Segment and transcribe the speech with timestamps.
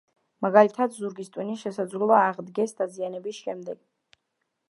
[0.43, 3.81] მაგალითად, ზურგის ტვინი შესაძლოა აღდგეს დაზიანების შემდეგ.